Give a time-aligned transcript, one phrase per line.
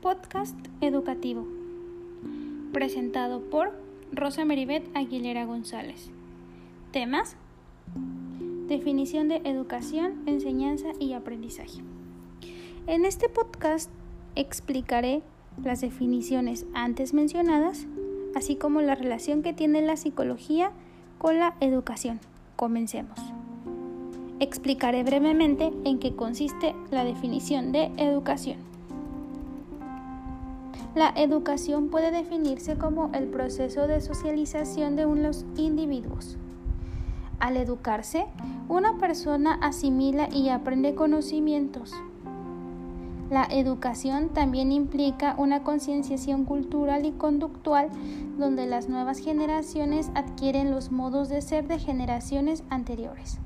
[0.00, 1.46] podcast educativo,
[2.72, 3.72] presentado por
[4.12, 6.10] Rosa Meribet Aguilera González.
[6.90, 7.36] Temas:
[8.66, 11.82] Definición de educación, enseñanza y aprendizaje.
[12.86, 13.90] En este podcast
[14.36, 15.22] explicaré
[15.62, 17.86] las definiciones antes mencionadas,
[18.34, 20.72] así como la relación que tiene la psicología
[21.18, 22.20] con la educación.
[22.56, 23.18] Comencemos.
[24.38, 28.69] Explicaré brevemente en qué consiste la definición de educación.
[30.94, 36.36] La educación puede definirse como el proceso de socialización de unos individuos.
[37.38, 38.26] Al educarse,
[38.68, 41.92] una persona asimila y aprende conocimientos.
[43.30, 47.88] La educación también implica una concienciación cultural y conductual
[48.36, 53.38] donde las nuevas generaciones adquieren los modos de ser de generaciones anteriores.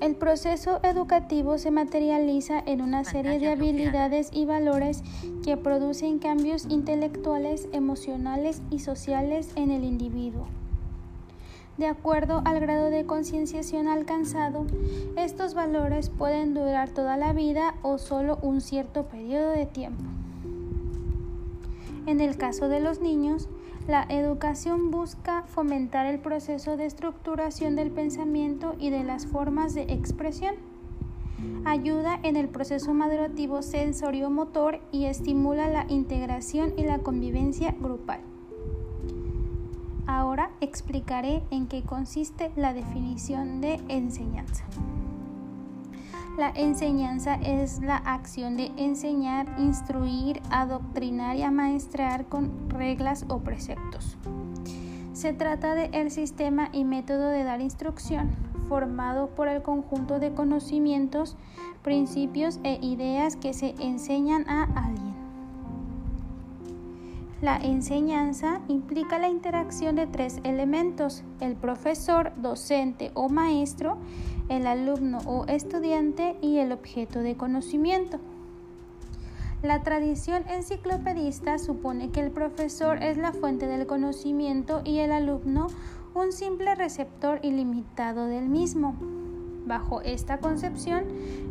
[0.00, 5.02] El proceso educativo se materializa en una serie de habilidades y valores
[5.42, 10.48] que producen cambios intelectuales, emocionales y sociales en el individuo.
[11.78, 14.66] De acuerdo al grado de concienciación alcanzado,
[15.16, 20.04] estos valores pueden durar toda la vida o solo un cierto periodo de tiempo.
[22.06, 23.48] En el caso de los niños,
[23.86, 29.82] la educación busca fomentar el proceso de estructuración del pensamiento y de las formas de
[29.82, 30.56] expresión.
[31.64, 38.20] Ayuda en el proceso madurativo sensorio-motor y estimula la integración y la convivencia grupal.
[40.06, 44.64] Ahora explicaré en qué consiste la definición de enseñanza.
[46.36, 54.18] La enseñanza es la acción de enseñar, instruir, adoctrinar y amaestrar con reglas o preceptos.
[55.14, 58.32] Se trata de el sistema y método de dar instrucción,
[58.68, 61.38] formado por el conjunto de conocimientos,
[61.82, 65.16] principios e ideas que se enseñan a alguien.
[67.40, 73.98] La enseñanza implica la interacción de tres elementos, el profesor, docente o maestro,
[74.48, 78.18] el alumno o estudiante y el objeto de conocimiento.
[79.62, 85.68] La tradición enciclopedista supone que el profesor es la fuente del conocimiento y el alumno
[86.14, 88.96] un simple receptor ilimitado del mismo.
[89.66, 91.04] Bajo esta concepción,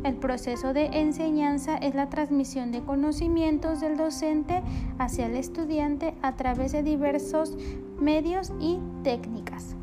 [0.06, 4.64] el proceso de enseñanza es la transmisión de conocimientos del docente
[4.98, 7.58] hacia el estudiante a través de diversos
[8.00, 9.76] medios y técnicas.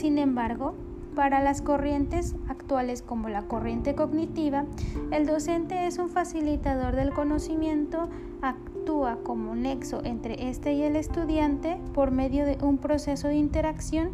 [0.00, 0.72] Sin embargo,
[1.14, 4.64] para las corrientes actuales como la corriente cognitiva,
[5.10, 8.08] el docente es un facilitador del conocimiento,
[8.40, 14.12] actúa como nexo entre este y el estudiante por medio de un proceso de interacción.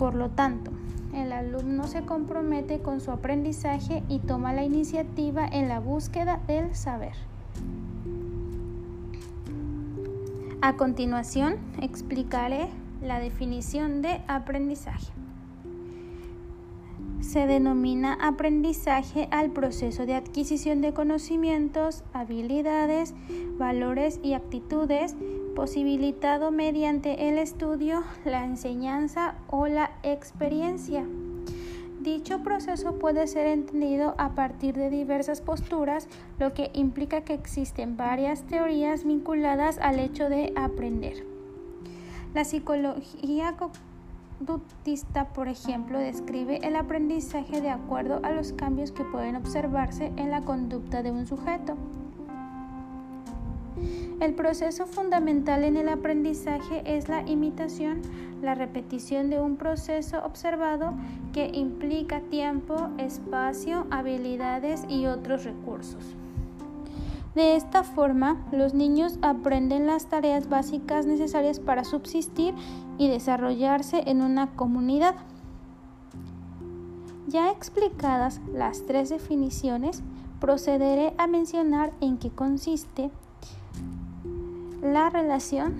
[0.00, 0.72] Por lo tanto,
[1.14, 6.74] el alumno se compromete con su aprendizaje y toma la iniciativa en la búsqueda del
[6.74, 7.14] saber.
[10.60, 12.68] A continuación, explicaré
[13.02, 15.12] la definición de aprendizaje.
[17.20, 23.14] Se denomina aprendizaje al proceso de adquisición de conocimientos, habilidades,
[23.58, 25.16] valores y actitudes
[25.54, 31.04] posibilitado mediante el estudio, la enseñanza o la experiencia.
[32.00, 36.06] Dicho proceso puede ser entendido a partir de diversas posturas,
[36.38, 41.37] lo que implica que existen varias teorías vinculadas al hecho de aprender.
[42.34, 43.54] La psicología
[44.38, 50.30] conductista, por ejemplo, describe el aprendizaje de acuerdo a los cambios que pueden observarse en
[50.30, 51.76] la conducta de un sujeto.
[54.20, 58.02] El proceso fundamental en el aprendizaje es la imitación,
[58.42, 60.92] la repetición de un proceso observado
[61.32, 66.16] que implica tiempo, espacio, habilidades y otros recursos.
[67.34, 72.54] De esta forma, los niños aprenden las tareas básicas necesarias para subsistir
[72.98, 75.14] y desarrollarse en una comunidad.
[77.28, 80.02] Ya explicadas las tres definiciones,
[80.40, 83.10] procederé a mencionar en qué consiste
[84.82, 85.74] la relación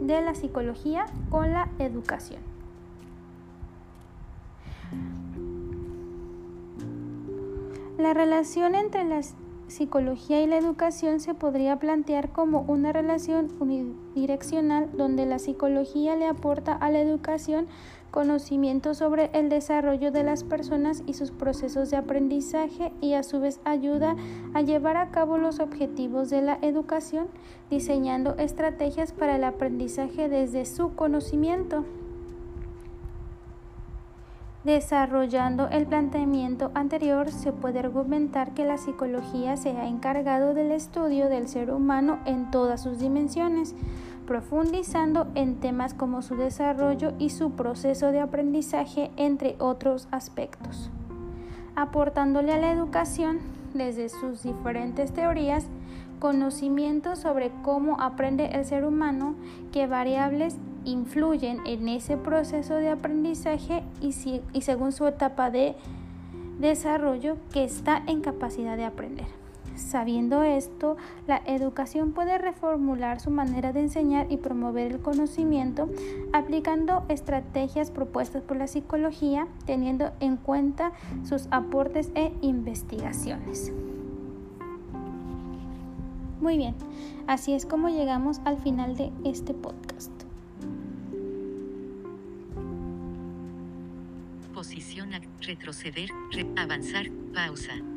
[0.00, 2.40] de la psicología con la educación.
[7.98, 9.34] La relación entre las
[9.72, 16.26] psicología y la educación se podría plantear como una relación unidireccional donde la psicología le
[16.26, 17.66] aporta a la educación
[18.12, 23.40] conocimiento sobre el desarrollo de las personas y sus procesos de aprendizaje y a su
[23.40, 24.14] vez ayuda
[24.54, 27.28] a llevar a cabo los objetivos de la educación,
[27.70, 31.84] diseñando estrategias para el aprendizaje desde su conocimiento.
[34.64, 41.28] Desarrollando el planteamiento anterior, se puede argumentar que la psicología se ha encargado del estudio
[41.28, 43.74] del ser humano en todas sus dimensiones,
[44.24, 50.90] profundizando en temas como su desarrollo y su proceso de aprendizaje, entre otros aspectos,
[51.74, 53.40] aportándole a la educación,
[53.74, 55.66] desde sus diferentes teorías,
[56.20, 59.34] conocimientos sobre cómo aprende el ser humano,
[59.72, 64.14] qué variables influyen en ese proceso de aprendizaje y,
[64.52, 65.74] y según su etapa de
[66.58, 69.26] desarrollo que está en capacidad de aprender.
[69.76, 70.96] Sabiendo esto,
[71.26, 75.88] la educación puede reformular su manera de enseñar y promover el conocimiento
[76.32, 80.92] aplicando estrategias propuestas por la psicología, teniendo en cuenta
[81.24, 83.72] sus aportes e investigaciones.
[86.40, 86.74] Muy bien,
[87.26, 90.21] así es como llegamos al final de este podcast.
[95.40, 96.08] Retroceder,
[96.56, 97.91] avanzar, pausa.